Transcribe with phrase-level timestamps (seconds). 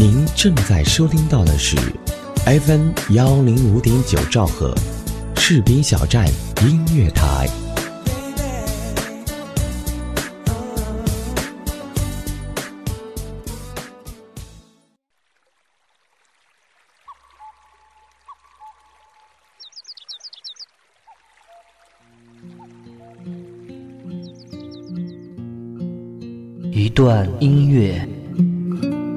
[0.00, 1.76] 您正在收听到的是
[2.46, 4.72] FM 幺零五点九兆赫，
[5.34, 6.24] 士兵小站
[6.62, 7.48] 音乐台。
[26.70, 28.08] 一段音乐，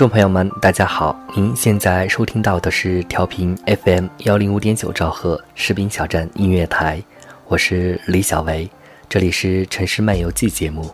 [0.00, 1.14] 众朋友们，大家好！
[1.36, 7.02] 您现在收听到的是调频 FM 幺零五点九兆赫士兵小站音乐台，
[7.48, 8.66] 我是李小维，
[9.10, 10.90] 这里是城市漫游记节目。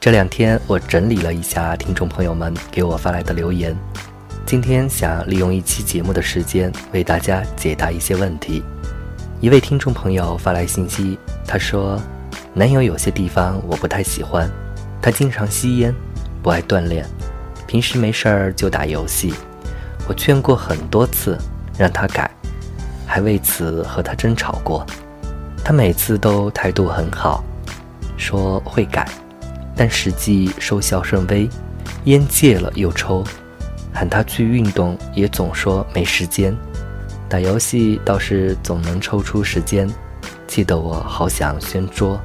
[0.00, 3.72] 这两天我整理了一下听众朋友们给我发来的留言，
[4.44, 8.64] 今天想利用一期节目的时间为大家解答一些问题。
[9.40, 12.02] 一位听众朋友发来信息，他说
[12.52, 14.50] ：“男友有些地方我不太喜欢，
[15.00, 15.94] 他经常吸烟，
[16.42, 17.06] 不爱锻炼。”
[17.74, 19.34] 平时没事儿就打游戏，
[20.06, 21.36] 我劝过很多次
[21.76, 22.30] 让他改，
[23.04, 24.86] 还为此和他争吵过。
[25.64, 27.42] 他每次都态度很好，
[28.16, 29.08] 说会改，
[29.74, 31.50] 但实际收效甚微，
[32.04, 33.24] 烟戒了又抽。
[33.92, 36.56] 喊他去运动也总说没时间，
[37.28, 39.90] 打游戏倒是总能抽出时间，
[40.46, 42.20] 气得我好想掀桌。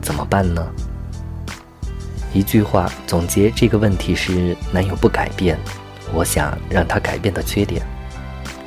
[0.00, 0.66] 怎么办呢？
[2.32, 5.58] 一句话总结这个问题是：男友不改变，
[6.14, 7.82] 我想让他改变的缺点，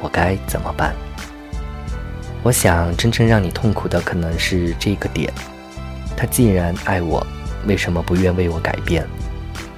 [0.01, 0.93] 我该怎么办？
[2.43, 5.31] 我想真正让你痛苦的可能是这个点：
[6.17, 7.25] 他既然爱我，
[7.65, 9.07] 为什么不愿为我改变？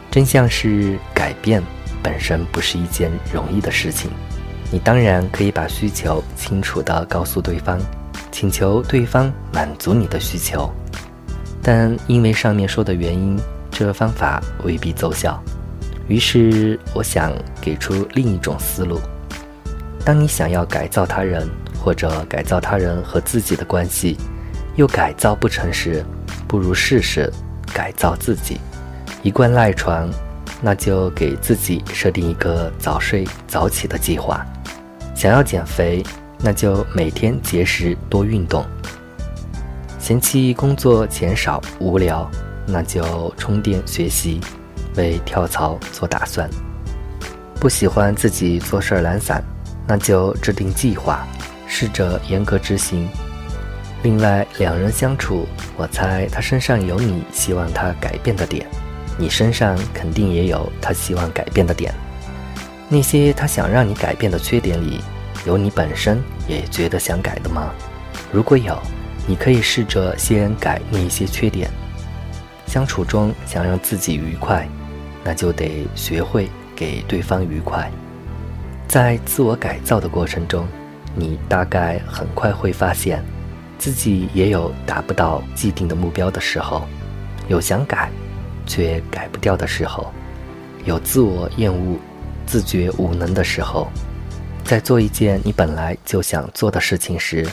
[0.09, 1.61] 真相是，改变
[2.01, 4.09] 本身不是一件容易的事情。
[4.71, 7.79] 你当然可以把需求清楚地告诉对方，
[8.31, 10.73] 请求对方满足你的需求，
[11.61, 13.39] 但因为上面说的原因。
[13.77, 15.37] 这方法未必奏效，
[16.07, 19.01] 于是我想给出另一种思路：
[20.05, 21.45] 当你想要改造他人，
[21.83, 24.15] 或者改造他人和自己的关系，
[24.77, 26.05] 又改造不成时，
[26.47, 27.29] 不如试试
[27.73, 28.61] 改造自己。
[29.23, 30.09] 一贯赖床，
[30.61, 34.39] 那就给自己设定一个早睡早起的计划；
[35.13, 36.01] 想要减肥，
[36.39, 38.63] 那就每天节食多运动；
[39.99, 42.25] 嫌弃工作钱少无聊。
[42.65, 44.39] 那就充电学习，
[44.95, 46.49] 为跳槽做打算。
[47.59, 49.43] 不喜欢自己做事懒散，
[49.87, 51.25] 那就制定计划，
[51.67, 53.07] 试着严格执行。
[54.03, 58.67] 另外，两人相处，我猜他身上有你希望他改变的点，
[59.17, 61.93] 你身上肯定也有他希望改变的点。
[62.87, 65.01] 那些他想让你改变的缺点里，
[65.45, 67.71] 有你本身也觉得想改的吗？
[68.31, 68.77] 如果有，
[69.25, 71.67] 你可以试着先改那些缺点。
[72.75, 74.67] 相处中想让自己愉快，
[75.23, 77.89] 那就得学会给对方愉快。
[78.85, 80.67] 在自我改造的过程中，
[81.15, 83.23] 你大概很快会发现，
[83.77, 86.85] 自己也有达不到既定的目标的时候，
[87.47, 88.11] 有想改
[88.65, 90.11] 却改不掉的时候，
[90.83, 91.97] 有自我厌恶、
[92.45, 93.87] 自觉无能的时候，
[94.65, 97.47] 在做一件你本来就想做的事情时，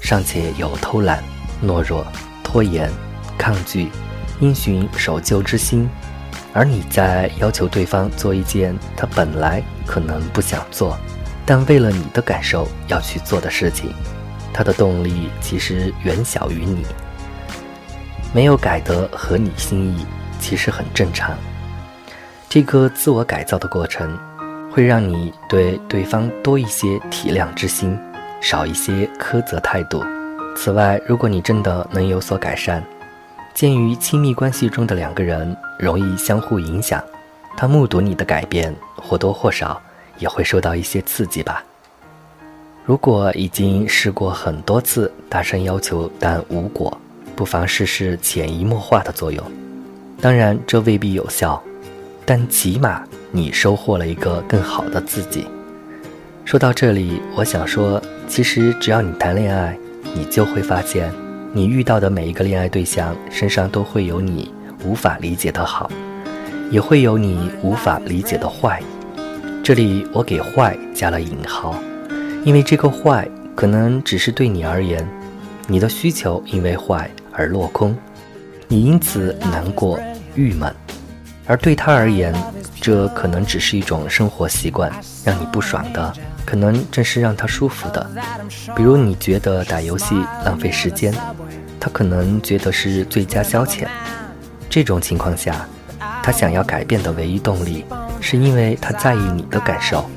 [0.00, 1.20] 尚且有偷懒、
[1.60, 2.06] 懦弱、
[2.44, 2.88] 拖延、
[3.36, 3.88] 抗拒。
[4.40, 5.88] 因循守旧之心，
[6.52, 10.98] 而你在要求对方做一件他本来可能不想做，
[11.46, 13.94] 但为了你的感受要去做的事情，
[14.52, 16.84] 他的动力其实远小于你。
[18.32, 20.06] 没有改得合你心意，
[20.38, 21.36] 其实很正常。
[22.48, 24.18] 这个自我改造的过程，
[24.72, 27.98] 会让你对对方多一些体谅之心，
[28.40, 30.04] 少一些苛责态度。
[30.56, 32.84] 此外，如果你真的能有所改善，
[33.54, 37.02] 鉴于亲密关系中的两个人容易相互影响，
[37.56, 39.80] 他目睹你的改变，或多或少
[40.18, 41.62] 也会受到一些刺激吧。
[42.86, 46.98] 如果已经试过很多次大声要求但无果，
[47.36, 49.44] 不妨试试潜移默化的作用。
[50.20, 51.62] 当然，这未必有效，
[52.24, 55.46] 但起码你收获了一个更好的自己。
[56.44, 59.78] 说到这里，我想说，其实只要你谈恋爱，
[60.14, 61.12] 你就会发现，
[61.52, 64.54] 你遇到的每一个恋爱对象身上都会有你
[64.84, 65.90] 无法理解的好，
[66.70, 68.80] 也会有你无法理解的坏。
[69.60, 71.74] 这里我给“坏”加了引号，
[72.44, 75.04] 因为这个“坏”可能只是对你而言，
[75.66, 77.96] 你的需求因为坏而落空，
[78.68, 79.98] 你因此难过、
[80.36, 80.72] 郁闷；
[81.48, 82.32] 而对他而言，
[82.80, 84.88] 这可能只是一种生活习惯，
[85.24, 86.14] 让你不爽的，
[86.50, 88.04] 可能正是让他舒服的。
[88.74, 91.14] 比如你觉得打游戏浪费时间，
[91.78, 93.86] 他可能觉得是最佳消遣。
[94.68, 95.64] 这种情况下，
[96.24, 97.84] 他想要改变的唯一动力。
[98.20, 100.10] 是因为他在意你的感受，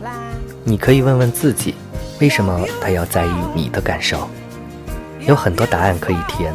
[0.63, 1.75] 你可以问问自己，
[2.19, 4.27] 为什么他要在意你的感受？
[5.27, 6.51] 有很多答案可以填。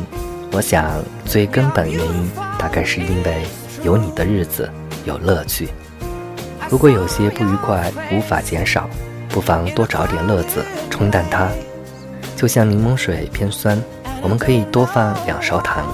[0.50, 3.44] 我想最根本原因大概是因为
[3.84, 4.68] 有你的日子
[5.04, 5.68] 有乐趣。
[6.68, 8.90] 如果有些不愉快无法减少，
[9.28, 11.48] 不妨多找点乐子冲淡它。
[12.36, 13.82] 就像柠檬水偏酸，
[14.22, 15.84] 我们可以多放两勺糖。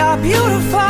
[0.00, 0.89] are beautiful.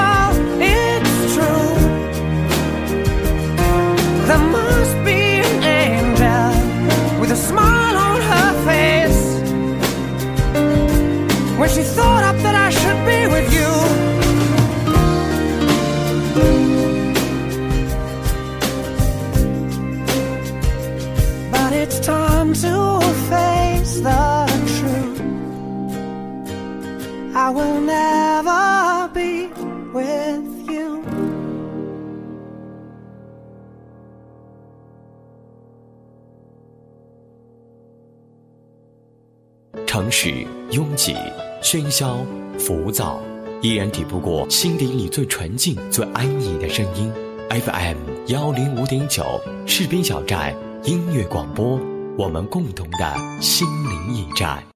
[39.85, 41.13] 城市拥挤、
[41.61, 42.25] 喧嚣、
[42.57, 43.19] 浮躁，
[43.61, 47.11] 依然抵不过心底里最纯净、最安逸的声音。
[47.49, 47.97] FM
[48.27, 51.77] 幺零五点九，士兵小站音乐广播，
[52.17, 54.70] 我们共同的心灵驿站。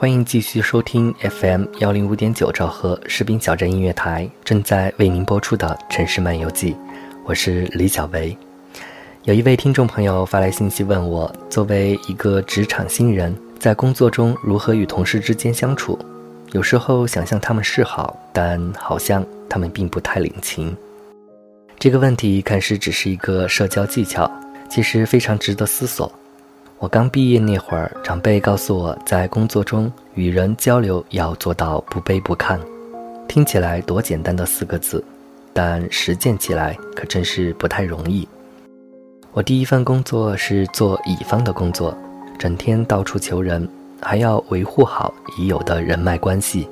[0.00, 6.72] 欢迎继续收听 FM 幺零五点九兆赫士兵小镇音乐台正在为您播出的《城市漫游记》，
[7.26, 8.34] 我是李小维。
[9.24, 15.98] 有一位听众朋友发来信息问我，作为一个职场新人，在工作中如何与同事之间相处？
[16.52, 20.74] 有时候想向他们示好，但好像他们并不太领情。
[21.78, 24.30] 这个问题看似只是一个社交技巧，
[24.70, 26.10] 其实非常值得思索。
[26.80, 32.58] 我刚毕业那会儿，长辈告诉我在工作中与人交流要做到不卑不亢，
[33.28, 35.04] 听起来多简单的四个字，
[35.52, 38.26] 但实践起来可真是不太容易。
[39.32, 41.94] 我第一份工作是做乙方的工作，
[42.38, 43.68] 整天到处求人，
[44.00, 46.66] 还要维护好已有的人脉关系，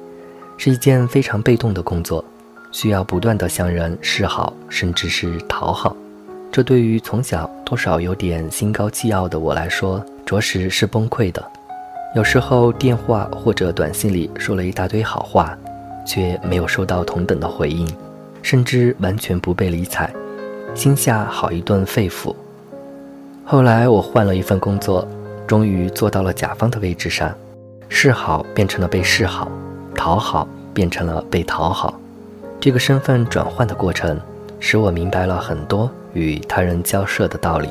[0.56, 2.24] 是一件非常被动的工作，
[2.72, 5.94] 需要不断的向人示好，甚至是讨好。
[6.50, 11.44] 这对于从小多少有点心高气傲的我来说，着实是崩溃的。
[12.14, 15.56] 有时候电话或者短信里说了一大堆好话，
[16.06, 17.86] 却没有收到同等的回应，
[18.42, 20.10] 甚至完全不被理睬，
[20.74, 22.34] 心下好一顿肺腑。
[23.44, 25.06] 后来我换了一份工作，
[25.46, 27.32] 终于坐到了甲方的位置上，
[27.90, 29.50] 示好变成了被示好，
[29.94, 32.00] 讨好变成了被讨好，
[32.58, 34.18] 这个身份转换的过程，
[34.58, 37.68] 使我明白了很多与他人交涉的道理。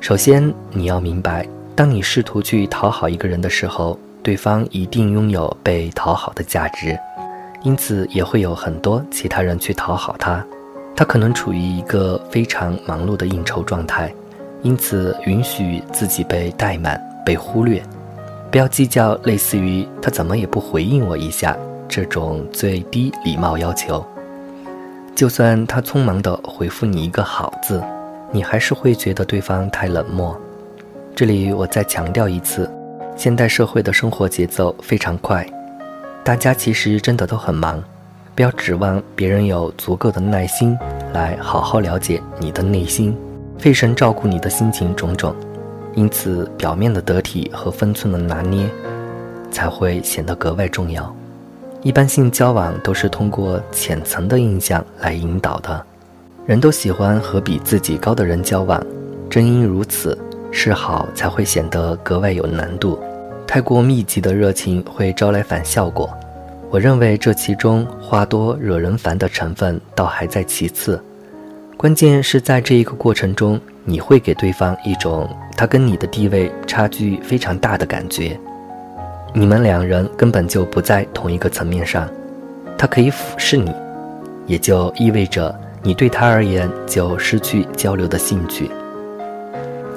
[0.00, 6.98] 首先，你要明白，当你试图去讨好一个人的时候，对方一定拥有被讨好的价值，
[7.62, 10.44] 因此也会有很多其他人去讨好他。
[10.94, 14.12] 他可能处于一个非常忙碌的应酬状态，
[14.62, 17.82] 因此允许自己被怠慢、被忽略。
[18.50, 21.56] 不要计较类似于“他怎么也不回应我一下”
[21.88, 24.04] 这种最低礼貌要求。
[25.14, 27.82] 就算他匆忙地回复你一个“好”字，
[28.30, 30.38] 你还是会觉得对方太冷漠。
[31.14, 32.68] 这里我再强调一次，
[33.14, 35.46] 现代社会的生活节奏非常快，
[36.24, 37.82] 大家其实真的都很忙。
[38.34, 40.76] 不要指望别人有足够的耐心
[41.12, 43.14] 来好好了解你的内心，
[43.58, 45.36] 费神照顾你的心情种种，
[45.94, 48.66] 因此表面的得体和分寸的拿捏
[49.50, 51.14] 才会显得格外重要。
[51.82, 55.84] 一般性交往都是通过浅层的印象来引导的，
[56.46, 58.80] 人都喜欢和比自己高的人交往，
[59.28, 60.16] 正因如此，
[60.52, 63.00] 示好才会显得格外有难度。
[63.48, 66.08] 太过密集的热情会招来反效果。
[66.70, 71.02] 我认为这其中话多惹人烦的成分倒还在其次，
[71.76, 78.38] 关键是在这一个过程中，你会给对方一种他跟你的地位差距非常大的感觉，
[79.34, 82.06] 你们两人根本就不在同一个层面上，
[82.76, 83.72] 他可以俯视你，
[84.46, 88.70] 也就意味着你对他而言就失去交流的兴趣。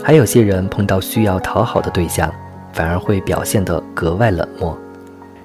[0.02, 2.34] 还有些人碰到需要讨好的对象，
[2.72, 4.78] 反而会表现得格外冷漠。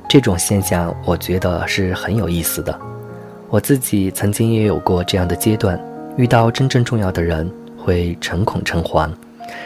[0.09, 2.78] 这种现象，我觉得是很有意思的。
[3.49, 5.80] 我自己曾经也有过这样的阶段，
[6.16, 9.11] 遇到真正重要的人，会诚恐诚惶，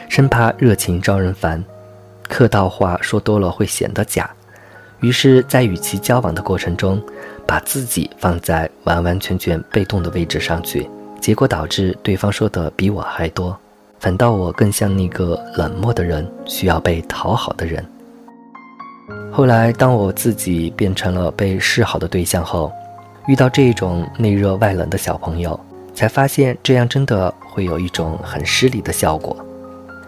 [0.09, 1.63] 生怕热情招人烦，
[2.29, 4.29] 客套话说多了会显得假。
[5.01, 7.03] 于是，在与其交往的过程中，
[7.47, 10.89] 把自己放在完完全全被动的位置上去，
[11.21, 13.55] 结果导致对方说的比我还多，
[14.01, 17.85] 反倒我更像那个冷漠的人，需要被讨好的人。
[19.31, 22.73] 后来，当我自己变成了被示好的对象后，
[23.27, 25.59] 遇到这种内热外冷的小朋友，
[25.93, 29.37] 才发现这样真的会有一种很失礼的效果。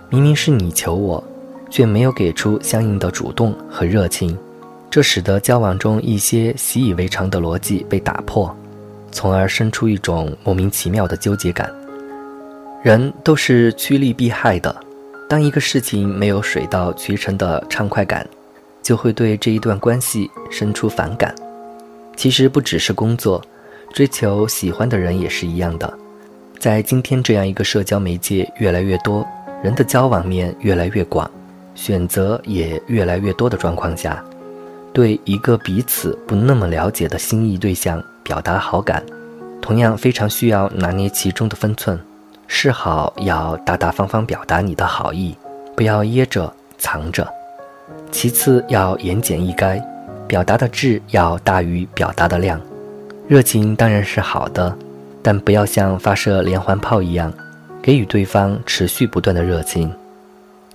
[0.09, 1.23] 明明是你求我，
[1.71, 4.37] 却没有给出相应的主动和热情，
[4.91, 8.55] 这使得交往中一些习以为常的逻辑被打破，
[9.11, 11.71] 从而生出一种莫名其妙的纠结感。
[12.83, 14.75] 人都是趋利避害的，
[15.29, 18.27] 当一个事情没有水到渠成的畅快感。
[18.83, 21.35] 就会对这一段关系生出反感。
[22.15, 23.43] 其实不只是工作，
[23.93, 25.93] 追求喜欢的人也是一样的。
[26.61, 29.27] 在今天这样一个社交媒介越来越多，
[29.61, 31.29] 人的交往面越来越广，
[31.77, 34.21] 选择也越来越多的状况下，
[34.93, 39.01] 对一个彼此不那么了解的心仪对象表达好感，
[39.63, 41.97] 同样非常需要拿捏其中的分寸。
[42.49, 45.37] 示好要大大方方表达你的好意，
[45.77, 47.29] 不要掖着藏着。
[48.11, 49.83] 其次要言简意赅，
[50.27, 52.61] 表达的质要大于表达的量。
[53.29, 54.77] 热情当然是好的，
[55.23, 57.33] 但不要像发射连环炮一样，
[57.83, 59.93] 给予对方持续不断的热情。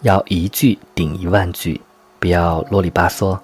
[0.01, 1.79] 要一句顶一万句，
[2.20, 3.38] 不要啰里吧嗦。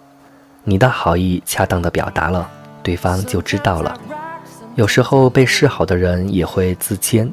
[0.64, 2.50] 你的好意恰当的表达了，
[2.82, 4.00] 对方就知道了。
[4.76, 7.32] 有时候被示好的人也会自谦，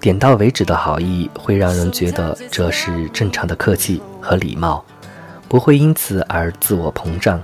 [0.00, 4.84] 点到为止的好意会让人觉得这是正常的客气和礼貌。
[5.48, 7.42] 不会因此而自我膨胀，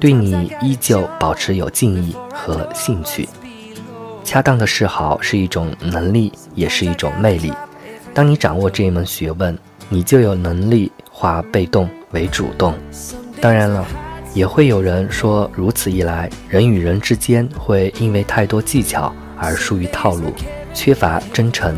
[0.00, 3.28] 对你依旧保持有敬意和兴趣。
[4.24, 7.52] 恰当的示好是一种能力，也是一种魅力。
[8.12, 9.56] 当你掌握这一门学问，
[9.90, 12.74] 你就有能力化被动为主动。
[13.42, 13.86] 当然了，
[14.32, 20.32] 也会有人说，如此一来，人与人之间会因为太多技巧而疏于套路，
[20.72, 21.76] 缺乏真诚。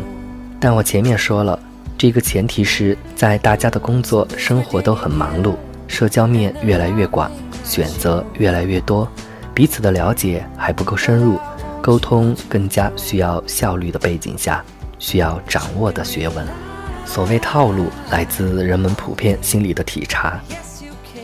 [0.61, 1.59] 但我前面说了。
[1.95, 5.55] 这个前提是在大家的工作生活都很忙碌，
[5.87, 7.31] 社交面越来越广，
[7.63, 9.07] 选择越来越多，
[9.53, 11.39] 彼此的了解还不够深入，
[11.81, 14.61] 沟通更加需要效率的背景下，
[14.99, 16.72] 需要掌握的学问。
[17.05, 20.39] 所谓套路，来自人们普遍心理的体察。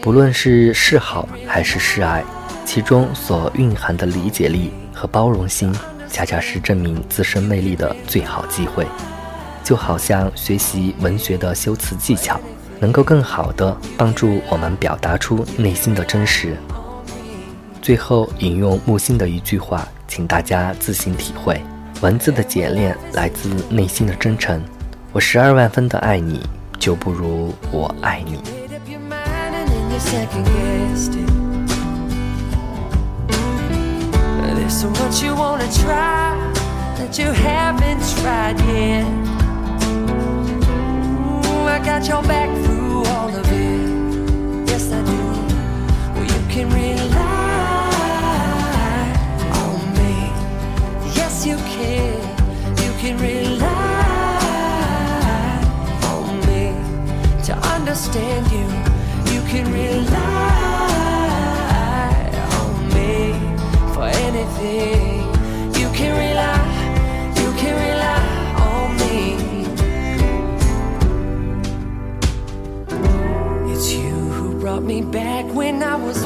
[0.02, 2.24] 不论是示好还是示爱，
[2.66, 5.74] 其中所蕴含的理解力和包容心，
[6.10, 8.86] 恰恰是证明自身魅力的最好机会。
[9.64, 12.40] 就好像学习文学的修辞技巧，
[12.80, 16.56] 能够更好地帮助我们表达出内心的真实。
[17.82, 21.62] 最后引用木心的一句话，请大家自行体会：
[22.02, 24.62] 文字的简练来自内心的真诚。
[25.12, 26.46] 我十二万分的爱你
[26.78, 28.40] 就不如我爱你。
[46.50, 46.99] Can really
[58.10, 58.68] understand you.
[59.34, 60.10] You can rely
[62.60, 63.34] on me
[63.94, 65.20] for anything.
[65.80, 66.64] You can rely,
[67.40, 68.24] you can rely
[68.72, 69.18] on me.
[73.74, 76.26] It's you who brought me back when I was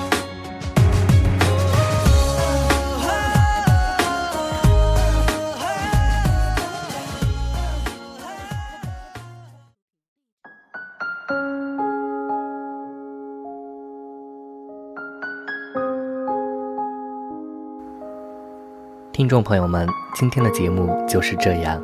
[19.21, 21.79] 听众朋友们，今天的节目就是这样。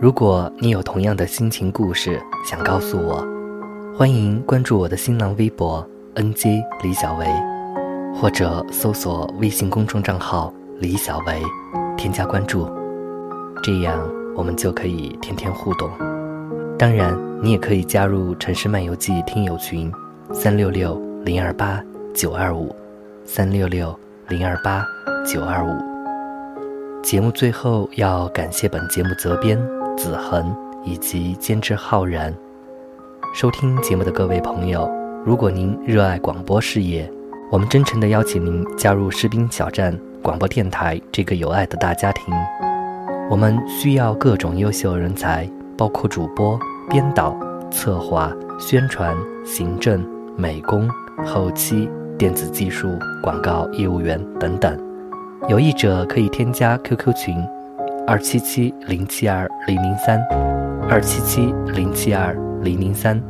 [0.00, 3.22] 如果你有同样的心情故事想告诉我，
[3.94, 7.26] 欢迎关注我的新浪微博 “nj 李小维”，
[8.18, 11.42] 或者搜索微信公众账号“李小维”，
[11.98, 12.66] 添加关注，
[13.62, 14.00] 这样
[14.34, 15.90] 我们就可以天天互动。
[16.78, 19.92] 当然，你也可以加入《城市漫游记》听友群：
[20.32, 22.74] 三六六零二八九二五，
[23.26, 23.94] 三六六
[24.28, 24.82] 零二八
[25.26, 25.87] 九二五。
[27.08, 29.58] 节目最后要感谢本节目责编
[29.96, 32.30] 子恒以及监制浩然。
[33.34, 34.86] 收听节目的各位朋友，
[35.24, 37.10] 如果您热爱广播事业，
[37.50, 42.24] 我们真诚地邀请您加入士兵小站广播电台这个有爱的大家庭。
[43.30, 47.34] 我们需要各种优秀人才，包括主播、编导、
[47.70, 49.16] 策划、宣传、
[49.46, 50.86] 行政、美工、
[51.24, 54.87] 后期、电子技术、广告业务员等等。
[55.46, 57.36] 有意者可以添加 QQ 群：
[58.06, 60.20] 二七七零七二零零三，
[60.90, 63.22] 二七七零七二零零三。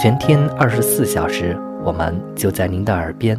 [0.00, 3.38] 全天二十四小时，我们就在您的耳边。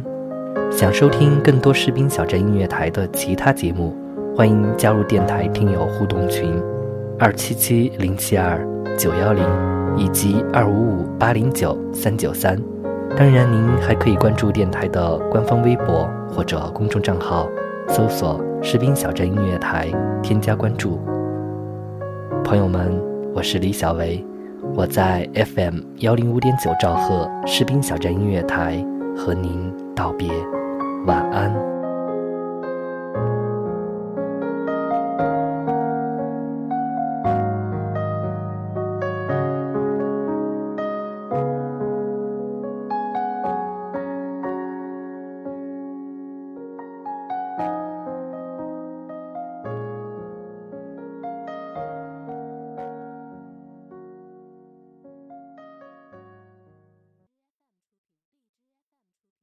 [0.70, 3.96] 想收听更多士兵小镇音乐台的其他节目，
[4.36, 6.62] 欢迎加入电台听友互动群：
[7.18, 8.60] 二七七零七二
[8.98, 9.44] 九幺零
[9.96, 12.56] 以及二五五八零九三九三。
[13.16, 17.46] 当然，您还可以关注电台的官方微博或者公众账号，
[17.94, 19.86] 搜索“士兵小镇音乐台”，
[20.24, 20.98] 添加关注。
[22.42, 22.90] 朋友们，
[23.34, 24.24] 我是李小维，
[24.74, 28.82] 我在 FM 幺零五点九兆赫士兵小镇音乐台
[29.14, 30.26] 和您道别，
[31.04, 31.71] 晚安。